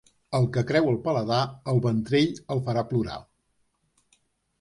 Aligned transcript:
El 0.37 0.45
que 0.53 0.61
creu 0.69 0.87
el 0.91 0.95
paladar, 1.03 1.41
el 1.73 1.81
ventrell 1.83 2.31
el 2.55 2.63
farà 2.69 2.85
plorar. 2.95 3.19